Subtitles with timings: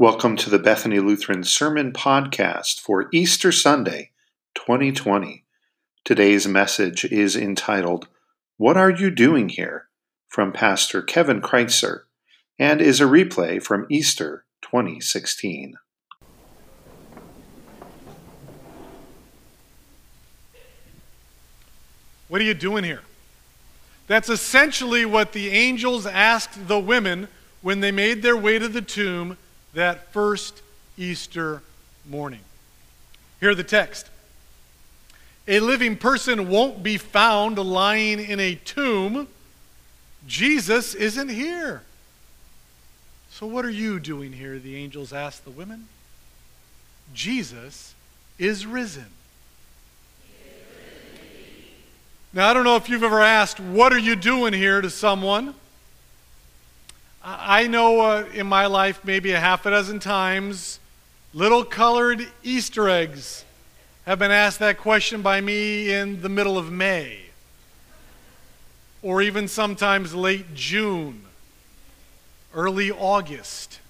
[0.00, 4.12] Welcome to the Bethany Lutheran Sermon Podcast for Easter Sunday,
[4.54, 5.44] 2020.
[6.04, 8.06] Today's message is entitled,
[8.58, 9.88] What Are You Doing Here?
[10.28, 12.02] from Pastor Kevin Kreitzer
[12.60, 15.74] and is a replay from Easter 2016.
[22.28, 23.02] What are you doing here?
[24.06, 27.26] That's essentially what the angels asked the women
[27.62, 29.36] when they made their way to the tomb
[29.74, 30.62] that first
[30.96, 31.62] Easter
[32.08, 32.40] morning.
[33.40, 34.08] Hear the text.
[35.46, 39.28] A living person won't be found lying in a tomb.
[40.26, 41.82] Jesus isn't here.
[43.30, 44.58] So, what are you doing here?
[44.58, 45.88] The angels asked the women.
[47.14, 47.94] Jesus
[48.38, 49.06] is risen.
[52.32, 55.54] Now, I don't know if you've ever asked, What are you doing here to someone?
[57.30, 60.80] I know uh, in my life maybe a half a dozen times,
[61.34, 63.44] little colored Easter eggs
[64.06, 67.18] have been asked that question by me in the middle of May,
[69.02, 71.24] or even sometimes late June,
[72.54, 73.80] early August.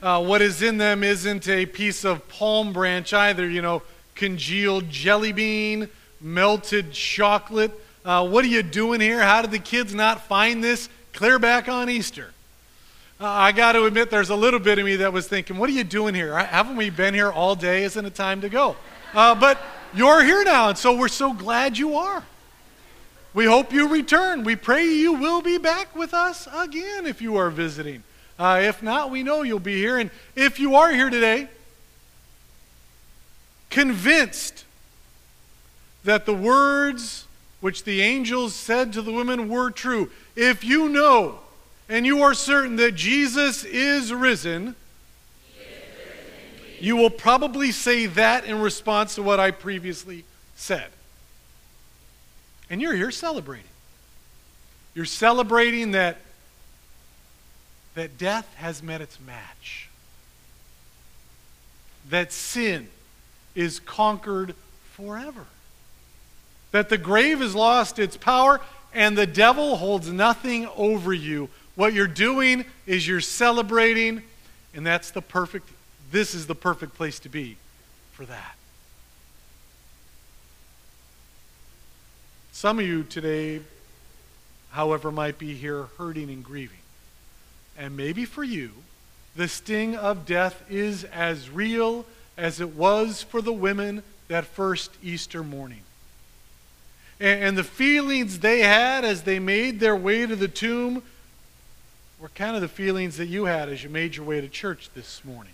[0.00, 3.82] Uh, what is in them isn't a piece of palm branch either, you know,
[4.14, 5.88] congealed jelly bean,
[6.20, 7.72] melted chocolate.
[8.04, 9.20] Uh, what are you doing here?
[9.20, 12.30] How did the kids not find this clear back on Easter?
[13.20, 15.70] Uh, I got to admit, there's a little bit of me that was thinking, what
[15.70, 16.36] are you doing here?
[16.36, 17.84] Haven't we been here all day?
[17.84, 18.74] Isn't it time to go?
[19.14, 19.58] Uh, but
[19.94, 22.24] you're here now, and so we're so glad you are.
[23.32, 24.42] We hope you return.
[24.42, 28.02] We pray you will be back with us again if you are visiting.
[28.36, 29.96] Uh, if not, we know you'll be here.
[29.96, 31.48] And if you are here today,
[33.70, 34.64] convinced
[36.02, 37.26] that the words
[37.60, 41.38] which the angels said to the women were true, if you know
[41.88, 44.74] and you are certain that Jesus is risen,
[46.80, 50.24] you will probably say that in response to what I previously
[50.54, 50.88] said.
[52.70, 53.68] And you're here celebrating.
[54.94, 56.18] You're celebrating that,
[57.94, 59.88] that death has met its match,
[62.10, 62.88] that sin
[63.54, 64.54] is conquered
[64.92, 65.46] forever,
[66.72, 68.60] that the grave has lost its power,
[68.92, 74.22] and the devil holds nothing over you what you're doing is you're celebrating,
[74.74, 75.68] and that's the perfect,
[76.10, 77.56] this is the perfect place to be
[78.12, 78.54] for that.
[82.52, 83.60] Some of you today,
[84.70, 86.78] however, might be here hurting and grieving.
[87.76, 88.70] And maybe for you,
[89.34, 94.92] the sting of death is as real as it was for the women that first
[95.02, 95.80] Easter morning.
[97.20, 101.02] And, the feelings they had as they made their way to the tomb
[102.20, 104.90] were kind of the feelings that you had as you made your way to church
[104.94, 105.52] this morning.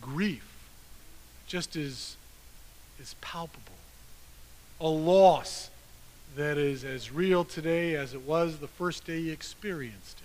[0.00, 0.46] Grief
[1.46, 2.16] just is,
[3.00, 3.60] is palpable.
[4.80, 5.70] A loss
[6.36, 10.22] that is as real today as it was the first day you experienced it.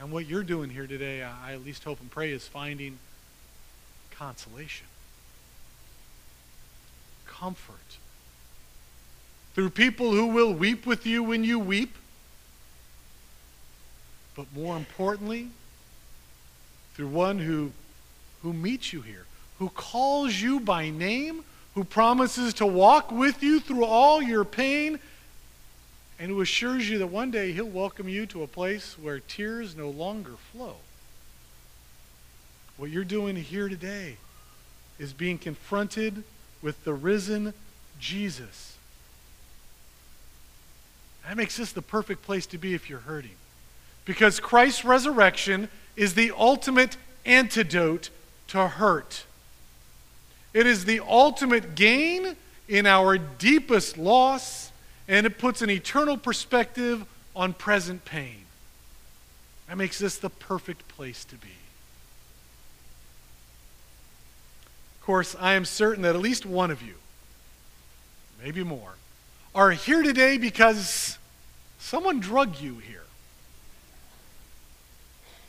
[0.00, 2.98] And what you're doing here today, I at least hope and pray, is finding
[4.10, 4.86] consolation
[7.42, 7.74] comfort
[9.52, 11.96] through people who will weep with you when you weep,
[14.36, 15.48] but more importantly,
[16.94, 17.72] through one who,
[18.42, 19.26] who meets you here,
[19.58, 21.42] who calls you by name,
[21.74, 25.00] who promises to walk with you through all your pain,
[26.20, 29.74] and who assures you that one day he'll welcome you to a place where tears
[29.74, 30.76] no longer flow.
[32.76, 34.16] What you're doing here today
[35.00, 36.22] is being confronted
[36.62, 37.52] with the risen
[37.98, 38.76] Jesus.
[41.26, 43.36] That makes this the perfect place to be if you're hurting.
[44.04, 48.10] Because Christ's resurrection is the ultimate antidote
[48.48, 49.24] to hurt.
[50.52, 52.36] It is the ultimate gain
[52.68, 54.72] in our deepest loss,
[55.08, 57.04] and it puts an eternal perspective
[57.34, 58.44] on present pain.
[59.68, 61.48] That makes this the perfect place to be.
[65.02, 66.94] Of course, I am certain that at least one of you,
[68.40, 68.94] maybe more,
[69.52, 71.18] are here today because
[71.80, 73.02] someone drug you here.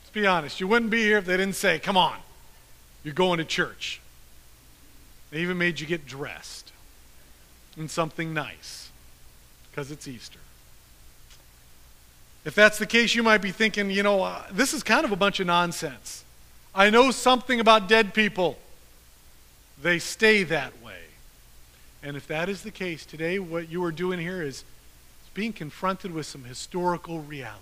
[0.02, 0.58] Let's be honest.
[0.58, 2.16] You wouldn't be here if they didn't say, come on,
[3.04, 4.00] you're going to church.
[5.30, 6.72] They even made you get dressed
[7.76, 8.90] in something nice
[9.70, 10.40] because it's Easter.
[12.44, 15.12] If that's the case, you might be thinking, you know, uh, this is kind of
[15.12, 16.24] a bunch of nonsense.
[16.74, 18.58] I know something about dead people
[19.80, 20.98] they stay that way.
[22.02, 24.64] And if that is the case, today what you are doing here is
[25.32, 27.60] being confronted with some historical reality.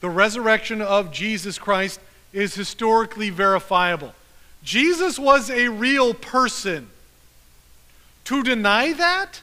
[0.00, 2.00] The resurrection of Jesus Christ
[2.32, 4.14] is historically verifiable.
[4.62, 6.88] Jesus was a real person.
[8.24, 9.40] To deny that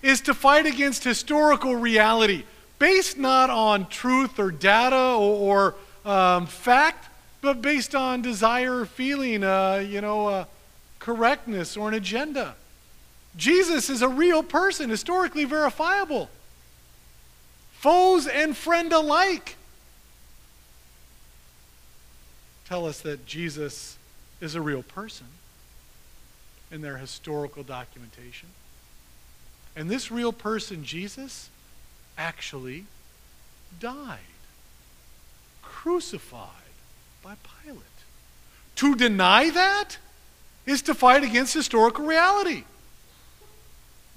[0.00, 2.44] is to fight against historical reality
[2.78, 5.74] based not on truth or data or,
[6.04, 7.08] or um, fact,
[7.42, 10.44] but based on desire or feeling, uh, you know, uh,
[11.00, 12.54] correctness or an agenda.
[13.36, 16.30] Jesus is a real person, historically verifiable.
[17.72, 19.56] Foes and friend alike
[22.68, 23.98] tell us that Jesus
[24.40, 25.26] is a real person
[26.70, 28.48] in their historical documentation.
[29.74, 31.50] And this real person, Jesus,
[32.16, 32.84] actually
[33.80, 34.18] died,
[35.62, 36.61] crucified
[37.22, 37.34] by
[37.64, 37.82] Pilate.
[38.76, 39.98] To deny that
[40.66, 42.64] is to fight against historical reality.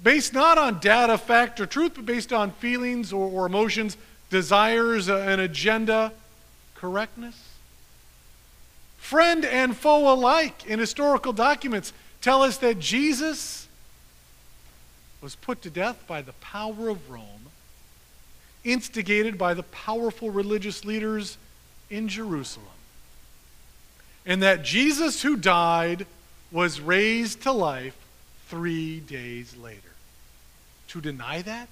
[0.02, 3.96] Based not on data, fact, or truth, but based on feelings or, or emotions,
[4.30, 6.12] desires, uh, an agenda,
[6.74, 7.40] correctness.
[8.98, 13.68] Friend and foe alike in historical documents tell us that Jesus
[15.22, 17.50] was put to death by the power of Rome,
[18.64, 21.38] instigated by the powerful religious leaders
[21.88, 22.66] in Jerusalem.
[24.26, 26.06] And that Jesus, who died,
[26.50, 27.96] was raised to life
[28.48, 29.80] three days later.
[30.88, 31.68] To deny that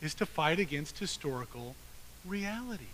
[0.00, 1.74] is to fight against historical
[2.24, 2.84] reality.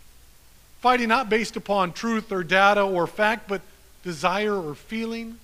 [0.80, 3.60] Fighting not based upon truth or data or fact, but
[4.02, 5.38] desire or feeling,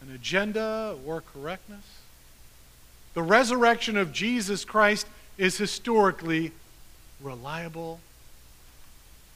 [0.00, 1.84] an agenda or correctness.
[3.14, 6.52] The resurrection of Jesus Christ is historically
[7.20, 8.00] reliable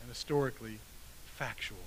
[0.00, 0.78] and historically
[1.36, 1.78] factual.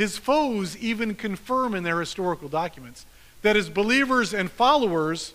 [0.00, 3.04] His foes even confirm in their historical documents
[3.42, 5.34] that his believers and followers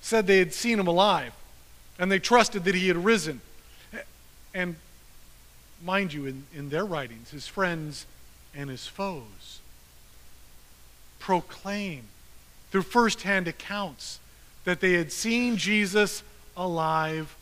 [0.00, 1.34] said they had seen him alive
[1.98, 3.42] and they trusted that he had risen.
[4.54, 4.76] And
[5.84, 8.06] mind you, in, in their writings, his friends
[8.54, 9.60] and his foes
[11.18, 12.04] proclaim
[12.70, 14.18] through firsthand accounts
[14.64, 16.22] that they had seen Jesus
[16.56, 17.36] alive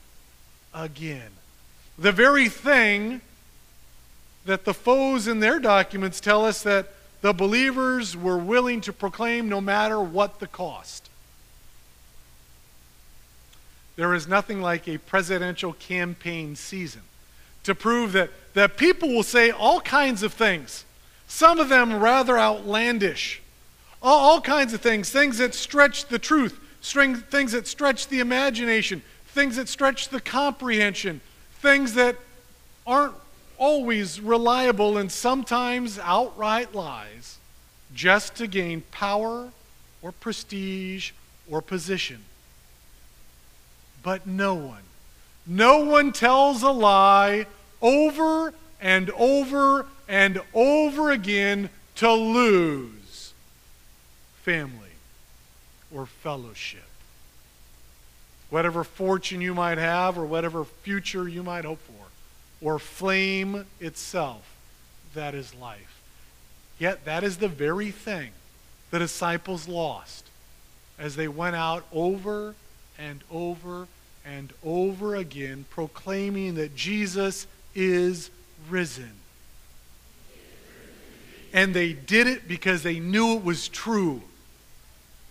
[0.75, 1.31] again.
[1.97, 3.21] The very thing
[4.45, 6.89] that the foes in their documents tell us that
[7.23, 11.09] the believers were willing to proclaim no matter what the cost.
[13.97, 17.03] There is nothing like a presidential campaign season
[17.63, 20.85] to prove that, that people will say all kinds of things,
[21.27, 23.41] some of them rather outlandish,
[24.03, 28.21] all, all kinds of things, things that stretch the truth, string, things that stretch the
[28.21, 31.21] imagination, things that stretch the comprehension,
[31.61, 32.17] things that
[32.87, 33.15] aren't
[33.59, 37.39] always reliable and sometimes outright lies
[37.95, 39.51] just to gain power
[40.03, 41.13] or prestige
[41.51, 42.25] or position.
[44.03, 44.83] But no one,
[45.47, 47.47] no one tells a lie
[47.81, 53.33] over and over and over again to lose
[54.43, 54.81] family
[55.95, 56.83] or fellowship.
[58.51, 62.04] Whatever fortune you might have or whatever future you might hope for
[62.65, 64.57] or flame itself,
[65.15, 66.01] that is life.
[66.79, 68.31] Yet that is the very thing
[68.91, 70.25] the disciples lost
[70.99, 72.55] as they went out over
[72.99, 73.87] and over
[74.25, 78.31] and over again proclaiming that Jesus is
[78.71, 79.13] risen.
[81.53, 84.23] And they did it because they knew it was true.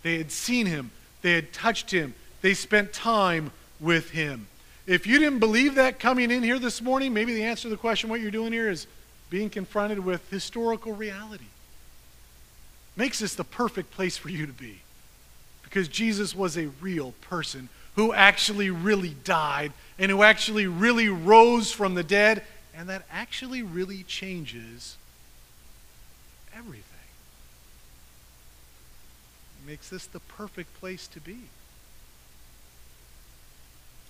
[0.02, 0.90] They had seen him,
[1.22, 4.46] they had touched him, they spent time with him.
[4.86, 7.76] If you didn't believe that coming in here this morning, maybe the answer to the
[7.76, 8.86] question what you're doing here is
[9.30, 11.46] being confronted with historical reality.
[12.96, 14.80] Makes this the perfect place for you to be.
[15.62, 21.72] Because Jesus was a real person who actually really died and who actually really rose
[21.72, 22.42] from the dead,
[22.76, 24.96] and that actually really changes
[26.56, 26.82] everything.
[29.66, 31.38] makes this the perfect place to be.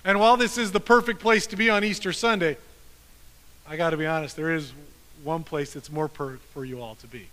[0.04, 2.58] And while this is the perfect place to be on Easter Sunday,
[3.66, 4.72] I got to be honest, there is
[5.22, 7.28] one place that's more perfect for you all to be.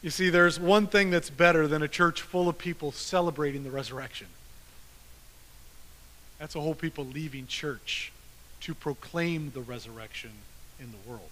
[0.00, 3.70] You see, there's one thing that's better than a church full of people celebrating the
[3.70, 4.26] resurrection.
[6.38, 8.12] That's a whole people leaving church
[8.62, 10.30] to proclaim the resurrection
[10.80, 11.30] in the world.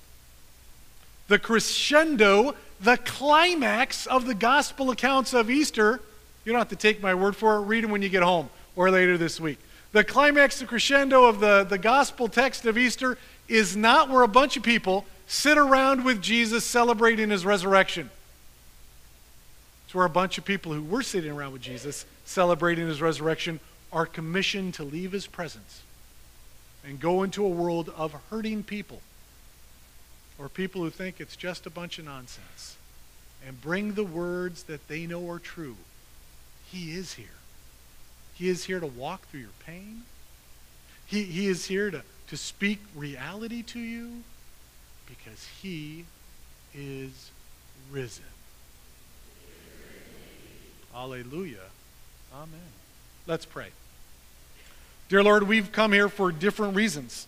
[1.26, 6.00] The crescendo, the climax of the gospel accounts of Easter
[6.44, 7.60] you don't have to take my word for it.
[7.60, 9.58] Read them when you get home or later this week.
[9.92, 13.18] The climax, the crescendo of the, the gospel text of Easter
[13.48, 18.10] is not where a bunch of people sit around with Jesus celebrating his resurrection.
[19.84, 23.58] It's where a bunch of people who were sitting around with Jesus, celebrating his resurrection,
[23.92, 25.82] are commissioned to leave his presence
[26.84, 29.02] and go into a world of hurting people
[30.38, 32.76] or people who think it's just a bunch of nonsense
[33.46, 35.76] and bring the words that they know are true.
[36.70, 37.26] He is here.
[38.34, 40.02] He is here to walk through your pain.
[41.06, 44.22] He, he is here to, to speak reality to you
[45.06, 46.04] because he
[46.74, 47.30] is
[47.90, 48.24] risen.
[50.94, 51.58] Alleluia.
[52.32, 52.60] Amen.
[53.26, 53.68] Let's pray.
[55.08, 57.26] Dear Lord, we've come here for different reasons.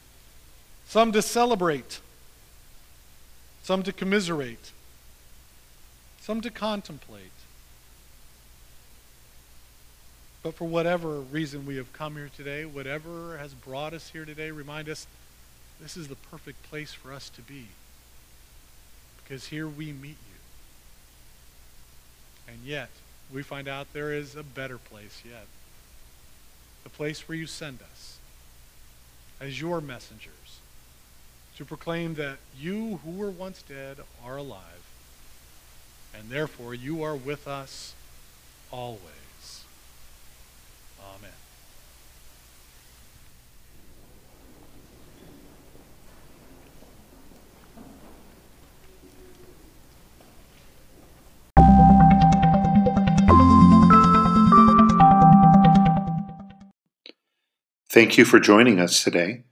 [0.87, 2.01] Some to celebrate,
[3.63, 4.71] some to commiserate,
[6.21, 7.33] some to contemplate.
[10.43, 14.51] But for whatever reason we have come here today, whatever has brought us here today,
[14.51, 15.07] remind us
[15.81, 17.67] this is the perfect place for us to be.
[19.23, 20.39] Because here we meet you.
[22.49, 22.91] And yet,
[23.33, 25.47] we find out there is a better place yet.
[26.83, 28.19] The place where you send us
[29.41, 30.61] as your messengers
[31.57, 34.59] to proclaim that you who were once dead are alive,
[36.15, 37.95] and therefore you are with us
[38.71, 39.22] always.
[41.03, 41.31] Amen.
[57.91, 59.45] Thank you for joining us today.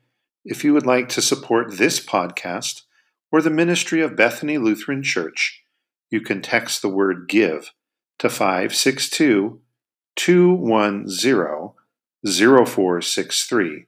[0.45, 2.83] If you would like to support this podcast
[3.31, 5.63] or the ministry of Bethany Lutheran Church,
[6.09, 7.73] you can text the word GIVE
[8.19, 9.61] to 562
[10.21, 11.73] 210
[12.27, 13.87] 0463.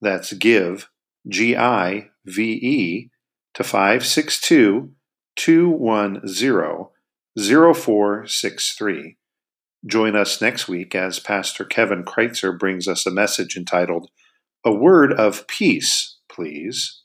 [0.00, 0.88] That's GIVE,
[1.26, 3.10] G I V E,
[3.54, 4.92] to 562
[5.34, 6.86] 210
[7.36, 9.16] 0463.
[9.84, 14.08] Join us next week as Pastor Kevin Kreitzer brings us a message entitled,
[14.64, 17.01] A Word of Peace, Please.